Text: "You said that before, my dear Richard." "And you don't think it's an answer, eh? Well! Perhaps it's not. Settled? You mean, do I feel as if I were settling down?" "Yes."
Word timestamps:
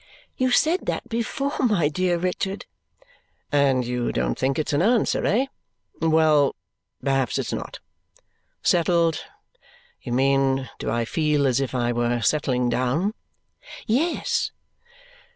"You 0.35 0.49
said 0.49 0.87
that 0.87 1.07
before, 1.09 1.59
my 1.59 1.87
dear 1.87 2.17
Richard." 2.17 2.65
"And 3.51 3.85
you 3.85 4.11
don't 4.11 4.35
think 4.35 4.57
it's 4.57 4.73
an 4.73 4.81
answer, 4.81 5.23
eh? 5.27 5.45
Well! 6.01 6.55
Perhaps 7.03 7.37
it's 7.37 7.53
not. 7.53 7.77
Settled? 8.63 9.23
You 10.01 10.13
mean, 10.13 10.71
do 10.79 10.89
I 10.89 11.05
feel 11.05 11.45
as 11.45 11.59
if 11.59 11.75
I 11.75 11.91
were 11.93 12.19
settling 12.19 12.67
down?" 12.67 13.13
"Yes." 13.85 14.49